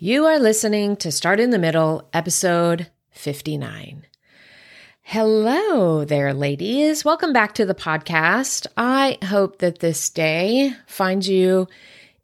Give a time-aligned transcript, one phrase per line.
[0.00, 4.06] You are listening to Start in the Middle, episode 59.
[5.02, 7.04] Hello there, ladies.
[7.04, 8.68] Welcome back to the podcast.
[8.76, 11.66] I hope that this day finds you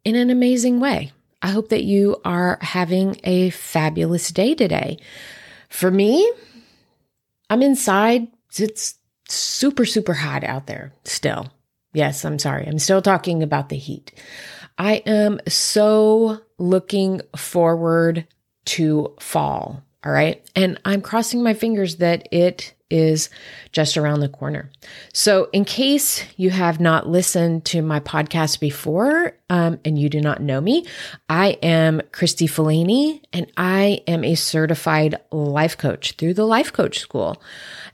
[0.04, 1.10] in an amazing way.
[1.42, 4.98] I hope that you are having a fabulous day today.
[5.68, 6.32] For me,
[7.50, 8.28] I'm inside.
[8.56, 8.94] It's
[9.28, 11.52] super, super hot out there still.
[11.92, 12.68] Yes, I'm sorry.
[12.68, 14.12] I'm still talking about the heat.
[14.78, 18.26] I am so looking forward
[18.66, 19.82] to fall.
[20.04, 20.44] All right.
[20.54, 23.30] And I'm crossing my fingers that it is
[23.72, 24.70] just around the corner.
[25.12, 30.20] So, in case you have not listened to my podcast before um, and you do
[30.20, 30.86] not know me,
[31.28, 36.98] I am Kristi Falany and I am a certified life coach through the Life Coach
[36.98, 37.42] School.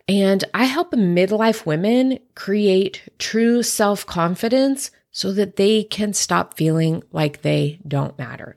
[0.08, 7.02] And I help midlife women create true self confidence so that they can stop feeling
[7.12, 8.56] like they don't matter.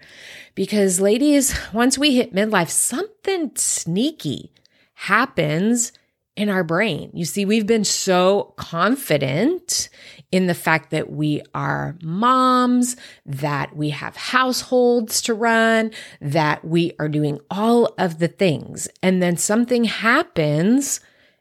[0.56, 4.54] Because, ladies, once we hit midlife, something sneaky
[4.94, 5.92] happens
[6.36, 7.12] in our brain.
[7.14, 9.90] You see, we've been so confident
[10.31, 16.94] in the fact that we are moms, that we have households to run, that we
[17.00, 18.88] are doing all of the things.
[19.04, 21.00] And then something happens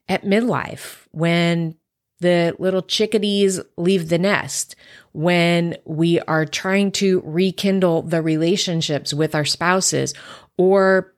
[0.08, 1.76] at midlife when
[2.22, 4.74] the little chickadees leave the nest,
[5.12, 10.14] when we are trying to rekindle the relationships with our spouses,
[10.56, 11.12] or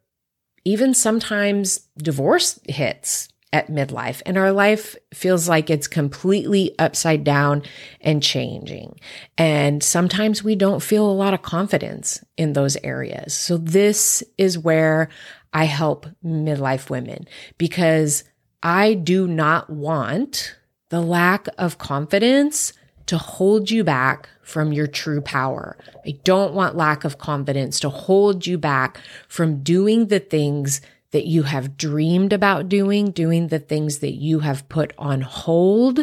[0.64, 7.62] even sometimes divorce hits at midlife and our life feels like it's completely upside down
[8.00, 8.98] and changing.
[9.38, 13.32] And sometimes we don't feel a lot of confidence in those areas.
[13.32, 15.08] So this is where
[15.52, 18.24] I help midlife women because
[18.60, 20.56] I do not want
[20.88, 22.72] the lack of confidence
[23.06, 25.76] to hold you back from your true power.
[26.06, 30.80] I don't want lack of confidence to hold you back from doing the things
[31.10, 36.00] that you have dreamed about doing, doing the things that you have put on hold,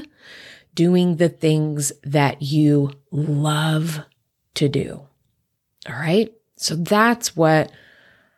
[0.74, 4.00] doing the things that you love
[4.53, 5.06] to do.
[5.90, 6.31] All right.
[6.56, 7.72] So that's what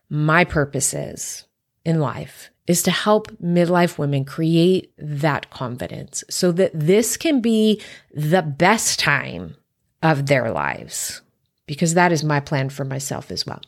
[0.09, 1.45] my purpose is
[1.85, 7.81] in life is to help midlife women create that confidence so that this can be
[8.13, 9.55] the best time
[10.01, 11.21] of their lives,
[11.65, 13.61] because that is my plan for myself as well.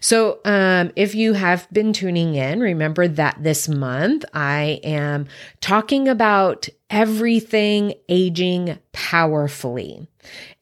[0.00, 5.28] So, um, if you have been tuning in, remember that this month I am
[5.60, 10.08] talking about everything aging powerfully.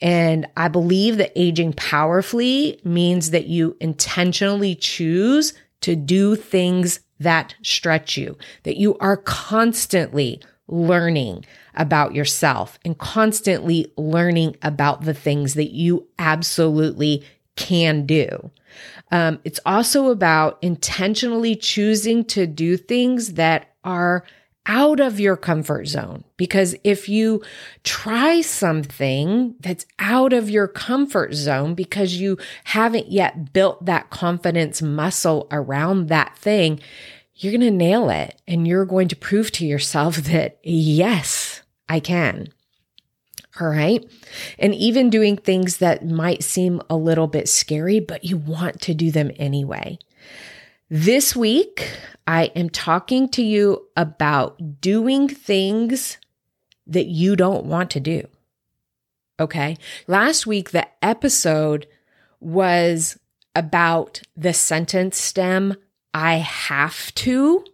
[0.03, 7.55] And I believe that aging powerfully means that you intentionally choose to do things that
[7.63, 11.45] stretch you, that you are constantly learning
[11.75, 17.25] about yourself and constantly learning about the things that you absolutely
[17.57, 18.51] can do.
[19.11, 24.25] Um, it's also about intentionally choosing to do things that are
[24.67, 26.25] out of your comfort zone.
[26.37, 27.43] Because if you
[27.83, 34.83] try something that's out of your comfort zone because you haven't yet built that confidence
[34.83, 36.81] muscle around that thing,
[37.35, 42.01] you're going to nail it and you're going to prove to yourself that yes, I
[42.01, 42.49] can.
[43.61, 44.09] All right.
[44.59, 48.95] And even doing things that might seem a little bit scary, but you want to
[48.95, 49.99] do them anyway.
[50.93, 51.89] This week,
[52.27, 56.19] I am talking to you about doing things
[56.85, 58.27] that you don't want to do.
[59.39, 59.77] Okay.
[60.09, 61.87] Last week, the episode
[62.41, 63.17] was
[63.55, 65.77] about the sentence stem,
[66.13, 67.65] I have to.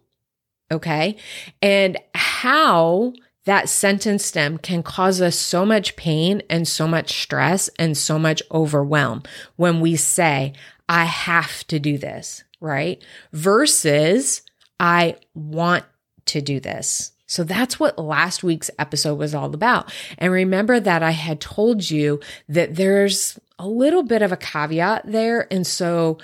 [0.71, 1.17] Okay.
[1.59, 3.13] And how
[3.45, 8.19] that sentence stem can cause us so much pain and so much stress and so
[8.19, 9.23] much overwhelm
[9.55, 10.53] when we say,
[10.87, 13.03] I have to do this right?
[13.33, 14.41] Versus
[14.79, 15.85] I want
[16.25, 17.11] to do this.
[17.27, 19.91] So that's what last week's episode was all about.
[20.17, 25.03] And remember that I had told you that there's a little bit of a caveat
[25.05, 25.51] there.
[25.51, 26.19] And so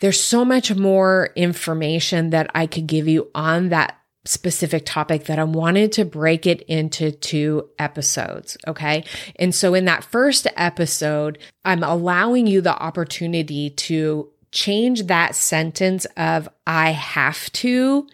[0.00, 5.38] there's so much more information that I could give you on that specific topic that
[5.38, 8.56] I wanted to break it into two episodes.
[8.66, 9.04] Okay.
[9.36, 16.06] And so in that first episode, I'm allowing you the opportunity to change that sentence
[16.16, 18.06] of I have to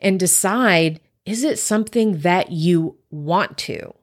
[0.00, 3.94] and decide is it something that you want to?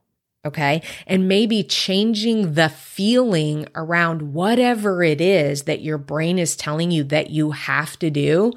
[0.44, 0.82] Okay.
[1.06, 7.04] And maybe changing the feeling around whatever it is that your brain is telling you
[7.06, 8.54] that you have to do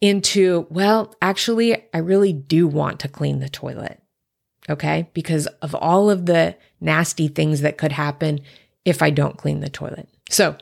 [0.00, 4.00] into, well, actually, I really do want to clean the toilet.
[4.70, 5.10] Okay.
[5.12, 8.40] Because of all of the nasty things that could happen
[8.86, 10.08] if I don't clean the toilet.
[10.30, 10.56] So,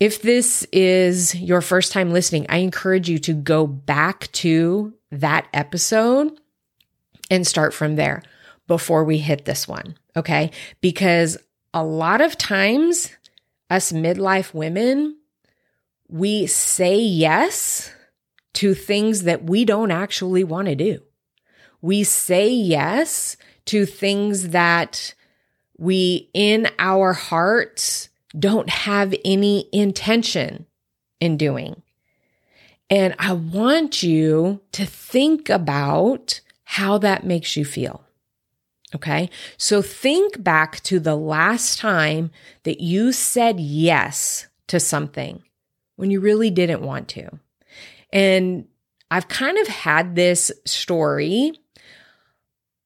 [0.00, 5.48] if this is your first time listening, I encourage you to go back to that
[5.52, 6.38] episode
[7.30, 8.22] and start from there
[8.66, 9.96] before we hit this one.
[10.16, 10.50] Okay.
[10.80, 11.36] Because
[11.74, 13.10] a lot of times,
[13.70, 15.16] us midlife women,
[16.08, 17.92] we say yes
[18.54, 21.00] to things that we don't actually want to do.
[21.80, 23.36] We say yes
[23.66, 25.14] to things that
[25.76, 30.66] we, in our hearts, don't have any intention
[31.20, 31.82] in doing.
[32.90, 38.04] And I want you to think about how that makes you feel.
[38.94, 39.28] Okay.
[39.58, 42.30] So think back to the last time
[42.62, 45.42] that you said yes to something
[45.96, 47.28] when you really didn't want to.
[48.12, 48.66] And
[49.10, 51.52] I've kind of had this story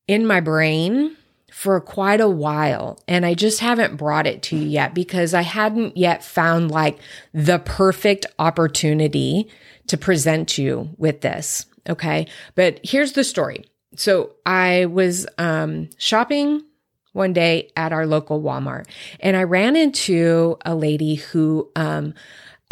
[0.08, 1.16] in my brain
[1.62, 5.42] for quite a while and I just haven't brought it to you yet because I
[5.42, 6.98] hadn't yet found like
[7.32, 9.48] the perfect opportunity
[9.86, 11.66] to present you with this.
[11.88, 12.26] Okay.
[12.56, 13.64] But here's the story
[13.94, 16.64] so I was um, shopping
[17.12, 18.86] one day at our local Walmart,
[19.20, 22.14] and I ran into a lady who um,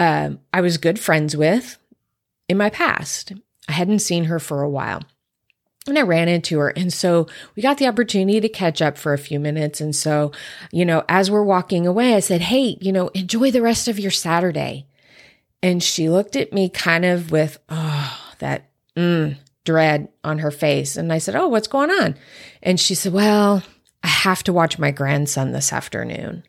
[0.01, 1.79] uh, I was good friends with
[2.49, 3.35] in my past.
[3.69, 5.03] I hadn't seen her for a while.
[5.91, 6.69] And I ran into her.
[6.71, 9.81] And so we got the opportunity to catch up for a few minutes.
[9.81, 10.33] And so,
[10.73, 13.99] you know, as we're walking away, I said, Hey, you know, enjoy the rest of
[13.99, 14.87] your Saturday.
[15.63, 20.97] And she looked at me kind of with, oh, that, mm, dread on her face.
[20.97, 22.17] And I said, Oh, what's going on?
[22.63, 23.63] And she said, Well,
[24.03, 26.45] I have to watch my grandson this afternoon.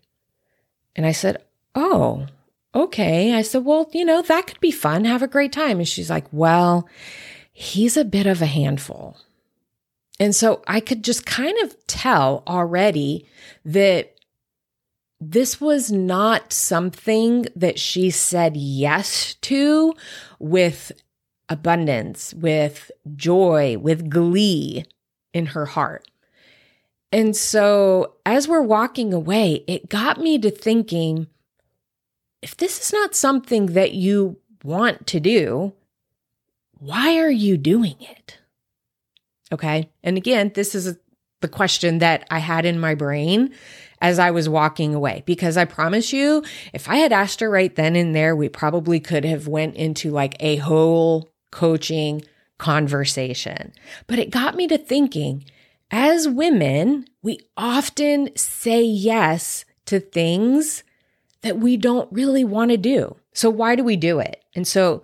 [0.96, 1.44] And I said,
[1.76, 2.28] Oh,
[2.74, 3.34] okay.
[3.34, 5.06] I said, Well, you know, that could be fun.
[5.06, 5.78] Have a great time.
[5.80, 6.88] And she's like, Well,
[7.52, 9.18] he's a bit of a handful.
[10.22, 13.26] And so I could just kind of tell already
[13.66, 14.20] that
[15.20, 19.96] this was not something that she said yes to
[20.38, 20.92] with
[21.50, 24.86] abundance, with joy, with glee
[25.34, 26.08] in her heart.
[27.12, 31.26] And so as we're walking away, it got me to thinking
[32.44, 35.74] if this is not something that you want to do,
[36.78, 38.38] why are you doing it?
[39.52, 39.90] Okay.
[40.04, 40.98] And again, this is
[41.42, 43.54] the question that I had in my brain
[44.00, 46.44] as I was walking away because I promise you
[46.74, 50.12] if I had asked her right then and there we probably could have went into
[50.12, 52.24] like a whole coaching
[52.58, 53.74] conversation.
[54.08, 55.46] But it got me to thinking
[55.92, 60.84] as women, we often say yes to things
[61.42, 63.18] that we don't really want to do.
[63.34, 64.44] So, why do we do it?
[64.56, 65.04] And so,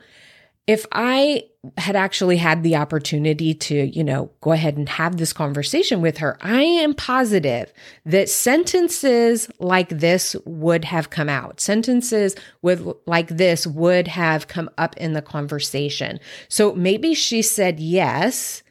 [0.67, 1.43] if I
[1.77, 6.17] had actually had the opportunity to, you know, go ahead and have this conversation with
[6.17, 7.73] her, I am positive
[8.05, 11.59] that sentences like this would have come out.
[11.59, 16.19] Sentences with like this would have come up in the conversation.
[16.49, 18.61] So maybe she said yes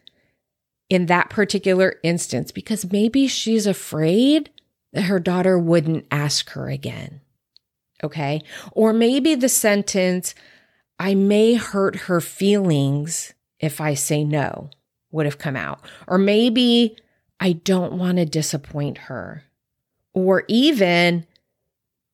[0.88, 4.50] in that particular instance because maybe she's afraid
[4.93, 7.21] that her daughter wouldn't ask her again.
[8.05, 8.43] Okay.
[8.73, 10.35] Or maybe the sentence,
[10.99, 14.71] I may hurt her feelings if I say no
[15.11, 15.81] would have come out.
[16.07, 16.97] Or maybe
[17.41, 19.45] I don't want to disappoint her.
[20.12, 21.26] Or even,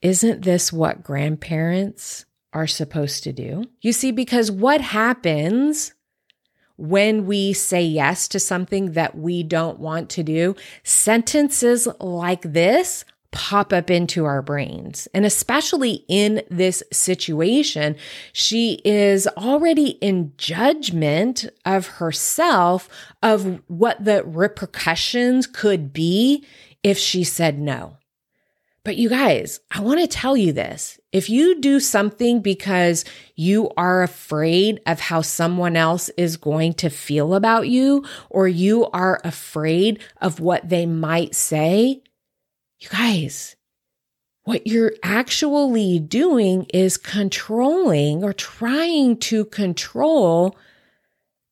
[0.01, 3.65] isn't this what grandparents are supposed to do?
[3.81, 5.95] You see, because what happens
[6.77, 10.57] when we say yes to something that we don't want to do?
[10.83, 15.09] Sentences like this pop up into our brains.
[15.13, 17.97] And especially in this situation,
[18.33, 22.89] she is already in judgment of herself
[23.23, 26.47] of what the repercussions could be
[26.83, 27.97] if she said no.
[28.85, 30.99] But you guys, I want to tell you this.
[31.13, 33.05] If you do something because
[33.37, 38.87] you are afraid of how someone else is going to feel about you, or you
[38.91, 42.03] are afraid of what they might say,
[42.83, 43.55] you guys,
[44.45, 50.57] what you're actually doing is controlling or trying to control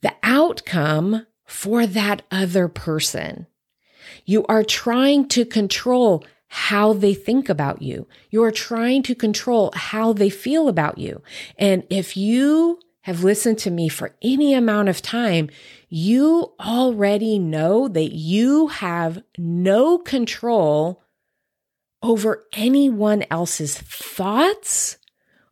[0.03, 3.47] the outcome for that other person.
[4.25, 8.09] You are trying to control how they think about you.
[8.31, 11.23] You are trying to control how they feel about you.
[11.57, 15.49] And if you have listened to me for any amount of time,
[15.89, 21.03] you already know that you have no control
[22.03, 24.99] over anyone else's thoughts,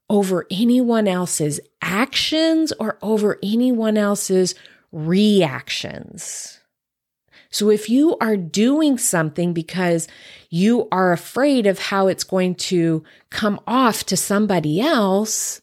[0.08, 4.54] over anyone else's actions, or over anyone else's
[4.92, 6.60] reactions.
[7.50, 10.06] So if you are doing something because
[10.50, 15.62] you are afraid of how it's going to come off to somebody else,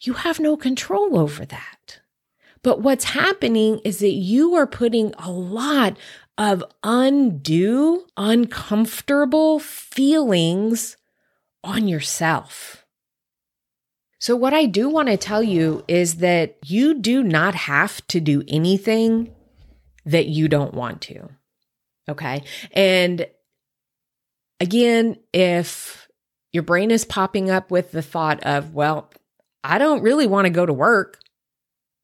[0.00, 2.00] you have no control over that.
[2.62, 5.96] But what's happening is that you are putting a lot
[6.38, 10.96] of undue, uncomfortable feelings
[11.62, 12.84] on yourself.
[14.18, 18.20] So, what I do want to tell you is that you do not have to
[18.20, 19.34] do anything
[20.04, 21.28] that you don't want to.
[22.08, 22.44] Okay.
[22.72, 23.26] And
[24.60, 26.08] again, if
[26.52, 29.10] your brain is popping up with the thought of, well,
[29.64, 31.18] I don't really want to go to work,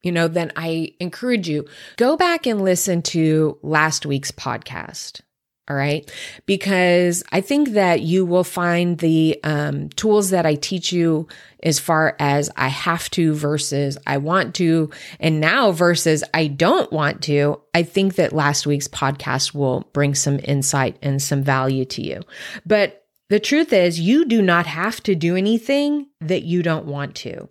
[0.03, 1.65] you know, then I encourage you
[1.97, 5.21] go back and listen to last week's podcast.
[5.69, 6.11] All right.
[6.47, 11.27] Because I think that you will find the um, tools that I teach you
[11.61, 14.89] as far as I have to versus I want to,
[15.19, 17.61] and now versus I don't want to.
[17.75, 22.21] I think that last week's podcast will bring some insight and some value to you.
[22.65, 27.13] But the truth is, you do not have to do anything that you don't want
[27.17, 27.47] to.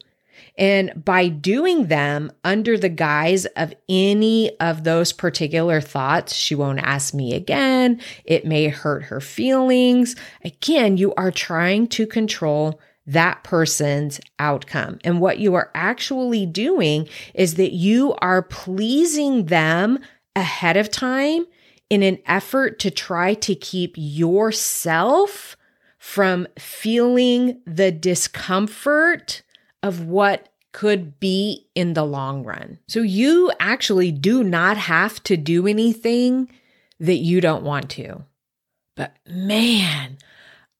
[0.58, 6.80] And by doing them under the guise of any of those particular thoughts, she won't
[6.80, 8.00] ask me again.
[8.24, 10.16] It may hurt her feelings.
[10.44, 14.98] Again, you are trying to control that person's outcome.
[15.04, 20.00] And what you are actually doing is that you are pleasing them
[20.34, 21.46] ahead of time
[21.88, 25.56] in an effort to try to keep yourself
[25.98, 29.42] from feeling the discomfort
[29.82, 32.78] of what could be in the long run.
[32.88, 36.50] So you actually do not have to do anything
[37.00, 38.24] that you don't want to.
[38.94, 40.18] But man,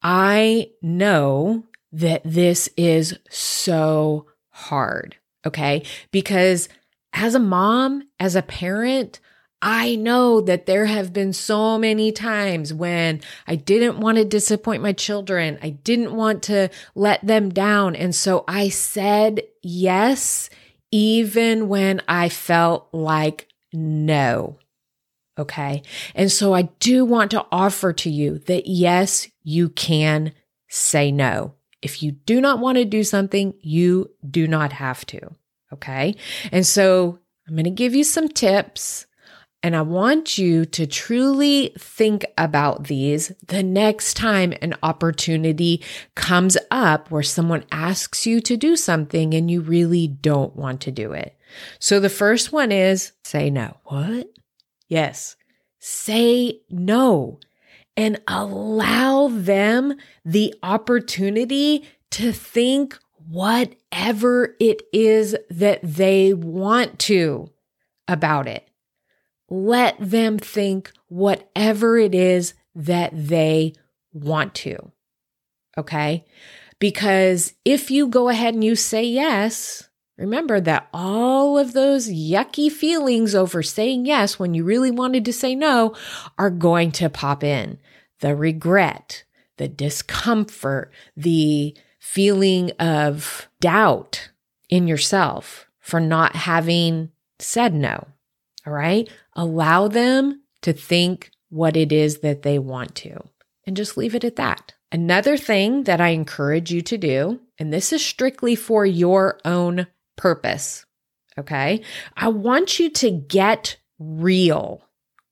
[0.02, 5.17] I know that this is so hard.
[5.47, 5.85] Okay.
[6.11, 6.69] Because
[7.12, 9.21] as a mom, as a parent,
[9.61, 14.83] I know that there have been so many times when I didn't want to disappoint
[14.83, 15.59] my children.
[15.62, 17.97] I didn't want to let them down.
[17.97, 20.49] And so I said yes,
[20.93, 24.59] even when I felt like no.
[25.38, 25.83] Okay.
[26.15, 30.33] And so I do want to offer to you that yes, you can
[30.69, 31.55] say no.
[31.83, 35.35] If you do not want to do something, you do not have to.
[35.73, 36.17] Okay.
[36.50, 39.07] And so I'm going to give you some tips
[39.62, 45.83] and I want you to truly think about these the next time an opportunity
[46.15, 50.93] comes up where someone asks you to do something and you really don't want to
[50.93, 51.37] do it.
[51.81, 53.77] So the first one is say no.
[53.85, 54.29] What?
[54.88, 55.35] Yes.
[55.81, 57.41] Say no
[57.97, 62.97] and allow them the opportunity to think
[63.29, 67.50] whatever it is that they want to
[68.07, 68.68] about it
[69.49, 73.73] let them think whatever it is that they
[74.12, 74.93] want to.
[75.76, 76.25] Okay.
[76.78, 82.71] Because if you go ahead and you say yes, remember that all of those yucky
[82.71, 85.95] feelings over saying yes when you really wanted to say no
[86.37, 87.78] are going to pop in.
[88.21, 89.25] The regret,
[89.57, 94.31] the discomfort, the feeling of doubt
[94.69, 98.07] in yourself for not having said no.
[98.69, 99.09] All right.
[99.33, 103.19] Allow them to think what it is that they want to
[103.67, 104.75] and just leave it at that.
[104.93, 109.87] Another thing that I encourage you to do, and this is strictly for your own
[110.17, 110.85] purpose.
[111.39, 111.81] Okay.
[112.15, 114.83] I want you to get real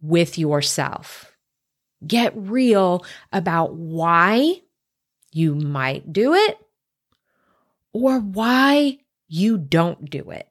[0.01, 1.37] with yourself.
[2.07, 4.63] Get real about why
[5.33, 6.59] you might do it
[7.93, 10.49] or why you don't do it.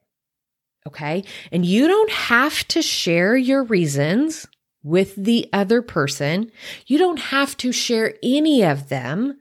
[0.87, 1.23] Okay.
[1.51, 4.47] And you don't have to share your reasons
[4.83, 6.51] with the other person.
[6.85, 9.39] You don't have to share any of them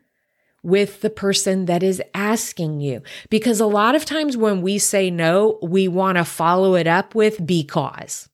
[0.63, 3.03] with the person that is asking you.
[3.29, 7.15] Because a lot of times when we say no, we want to follow it up
[7.15, 8.31] with because.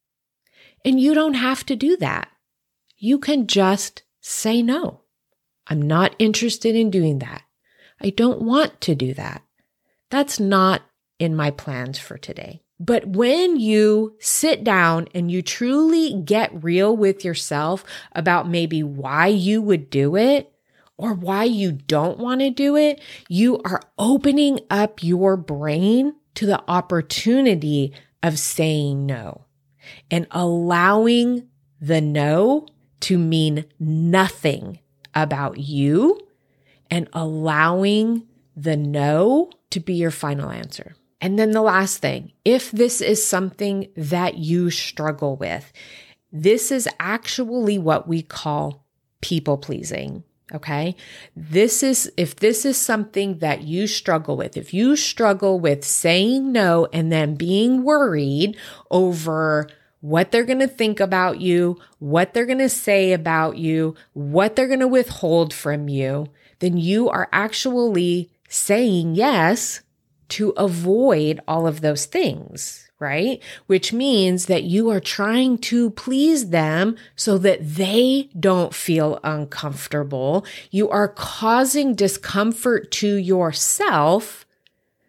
[0.84, 2.28] And you don't have to do that.
[2.96, 5.00] You can just say no.
[5.66, 7.42] I'm not interested in doing that.
[8.00, 9.42] I don't want to do that.
[10.10, 10.82] That's not
[11.18, 12.62] in my plans for today.
[12.80, 19.26] But when you sit down and you truly get real with yourself about maybe why
[19.26, 20.50] you would do it
[20.96, 26.46] or why you don't want to do it, you are opening up your brain to
[26.46, 29.44] the opportunity of saying no
[30.10, 31.48] and allowing
[31.82, 32.66] the no
[33.00, 34.78] to mean nothing
[35.14, 36.18] about you
[36.90, 40.94] and allowing the no to be your final answer.
[41.20, 45.72] And then the last thing, if this is something that you struggle with,
[46.32, 48.84] this is actually what we call
[49.20, 50.24] people pleasing.
[50.52, 50.96] Okay.
[51.36, 56.50] This is, if this is something that you struggle with, if you struggle with saying
[56.50, 58.56] no and then being worried
[58.90, 59.68] over
[60.00, 64.56] what they're going to think about you, what they're going to say about you, what
[64.56, 66.26] they're going to withhold from you,
[66.58, 69.82] then you are actually saying yes
[70.30, 73.42] to avoid all of those things, right?
[73.66, 80.44] Which means that you are trying to please them so that they don't feel uncomfortable.
[80.70, 84.46] You are causing discomfort to yourself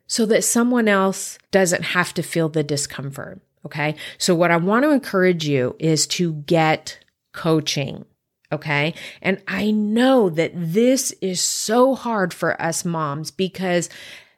[0.08, 3.40] so that someone else doesn't have to feel the discomfort.
[3.66, 3.96] Okay.
[4.18, 7.00] So what I want to encourage you is to get
[7.32, 8.06] coaching.
[8.52, 8.94] Okay.
[9.22, 13.90] And I know that this is so hard for us moms because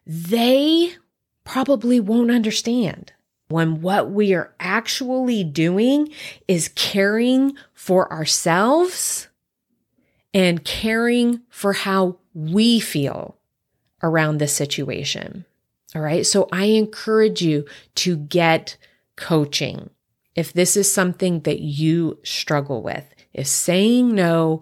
[0.06, 0.94] they
[1.44, 3.14] probably won't understand
[3.50, 6.10] when what we are actually doing
[6.48, 9.28] is caring for ourselves
[10.34, 13.38] and caring for how we feel
[14.02, 15.46] around this situation.
[15.96, 16.26] All right.
[16.26, 18.78] So I encourage you to get
[19.16, 19.90] coaching
[20.36, 23.06] if this is something that you struggle with.
[23.34, 24.62] If saying no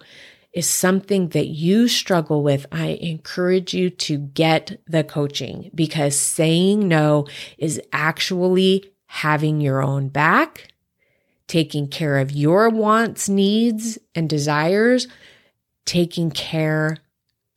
[0.54, 6.88] is something that you struggle with, I encourage you to get the coaching because saying
[6.88, 7.28] no
[7.58, 10.68] is actually having your own back,
[11.48, 15.08] taking care of your wants, needs, and desires,
[15.86, 16.98] taking care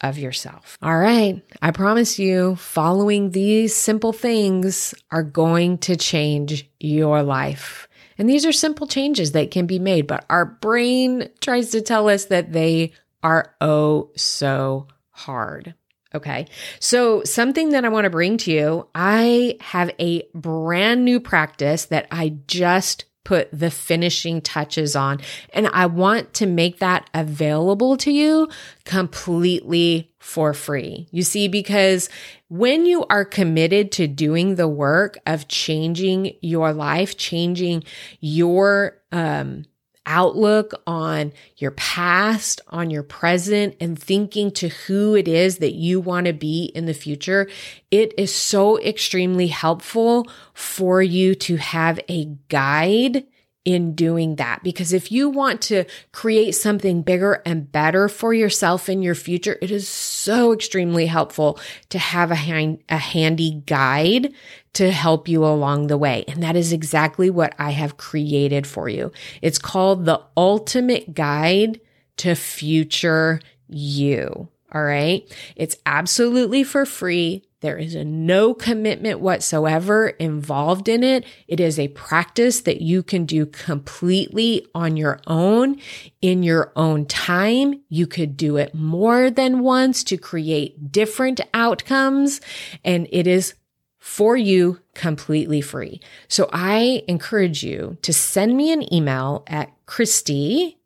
[0.00, 0.76] of yourself.
[0.82, 1.42] All right.
[1.62, 7.88] I promise you, following these simple things are going to change your life.
[8.18, 12.08] And these are simple changes that can be made, but our brain tries to tell
[12.08, 15.74] us that they are oh so hard.
[16.14, 16.46] Okay.
[16.78, 21.86] So, something that I want to bring to you, I have a brand new practice
[21.86, 25.20] that I just put the finishing touches on.
[25.52, 28.48] And I want to make that available to you
[28.84, 31.08] completely for free.
[31.10, 32.08] You see, because
[32.48, 37.84] when you are committed to doing the work of changing your life, changing
[38.20, 39.64] your, um,
[40.06, 46.00] outlook on your past, on your present, and thinking to who it is that you
[46.00, 47.48] want to be in the future,
[47.90, 53.24] it is so extremely helpful for you to have a guide
[53.64, 54.62] in doing that.
[54.62, 59.58] Because if you want to create something bigger and better for yourself in your future,
[59.62, 64.32] it is so extremely helpful to have a, hand, a handy guide
[64.74, 66.24] to help you along the way.
[66.28, 69.12] And that is exactly what I have created for you.
[69.40, 71.80] It's called the ultimate guide
[72.18, 74.48] to future you.
[74.72, 75.22] All right.
[75.56, 77.44] It's absolutely for free.
[77.64, 81.24] There is a no commitment whatsoever involved in it.
[81.48, 85.80] It is a practice that you can do completely on your own
[86.20, 87.80] in your own time.
[87.88, 92.42] You could do it more than once to create different outcomes.
[92.84, 93.54] And it is
[93.98, 96.02] for you completely free.
[96.28, 100.76] So I encourage you to send me an email at Kristi,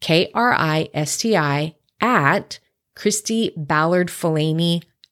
[0.00, 2.58] K R I S T I, at
[2.96, 4.10] Kristi Ballard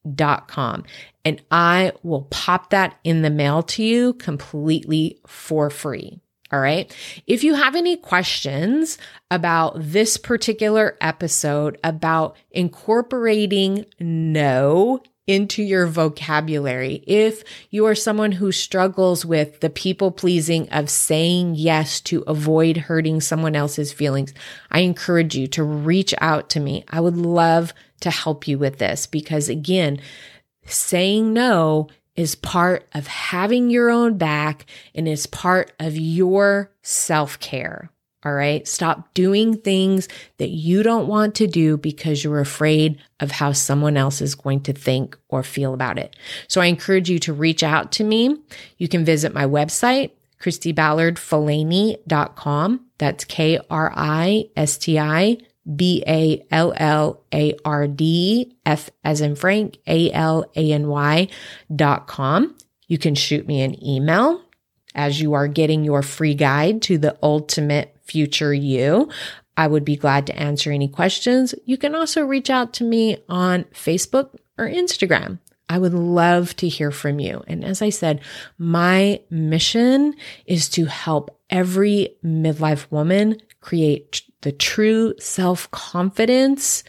[0.06, 0.84] Falany com
[1.24, 6.20] and I will pop that in the mail to you completely for free.
[6.52, 6.94] All right.
[7.26, 8.98] If you have any questions
[9.30, 18.52] about this particular episode about incorporating no into your vocabulary, if you are someone who
[18.52, 24.34] struggles with the people pleasing of saying yes to avoid hurting someone else's feelings,
[24.70, 26.84] I encourage you to reach out to me.
[26.88, 30.00] I would love to help you with this because again,
[30.66, 37.40] saying no is part of having your own back and is part of your self
[37.40, 37.90] care.
[38.24, 38.66] All right.
[38.66, 40.08] Stop doing things
[40.38, 44.62] that you don't want to do because you're afraid of how someone else is going
[44.62, 46.16] to think or feel about it.
[46.48, 48.38] So I encourage you to reach out to me.
[48.78, 52.80] You can visit my website, KristiBallardFalany.com.
[52.98, 55.37] That's K R I S T I
[55.76, 60.88] B A L L A R D F as in Frank, A L A N
[60.88, 61.28] Y
[61.74, 62.54] dot com.
[62.87, 64.42] You can shoot me an email
[64.94, 69.08] as you are getting your free guide to the ultimate future you.
[69.56, 71.54] I would be glad to answer any questions.
[71.64, 75.38] You can also reach out to me on Facebook or Instagram.
[75.68, 77.42] I would love to hear from you.
[77.46, 78.20] And as I said,
[78.58, 80.14] my mission
[80.46, 86.84] is to help every midlife woman create the true self confidence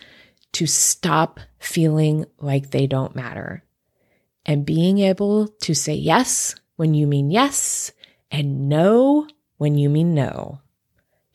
[0.53, 3.63] to stop feeling like they don't matter
[4.45, 7.91] and being able to say yes when you mean yes
[8.29, 10.59] and no when you mean no.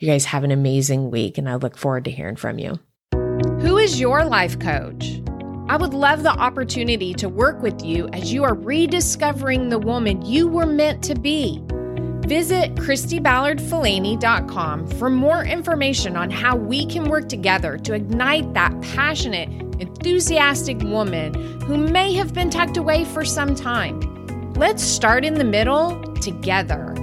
[0.00, 2.80] You guys have an amazing week, and I look forward to hearing from you.
[3.60, 5.20] Who is your life coach?
[5.68, 10.24] I would love the opportunity to work with you as you are rediscovering the woman
[10.24, 11.62] you were meant to be.
[12.26, 19.50] Visit KristiBallardFalany.com for more information on how we can work together to ignite that passionate,
[19.80, 24.00] enthusiastic woman who may have been tucked away for some time.
[24.54, 26.94] Let's start in the middle together.